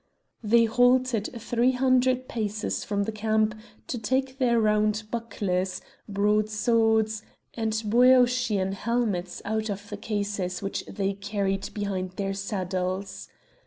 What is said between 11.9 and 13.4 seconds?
their saddles.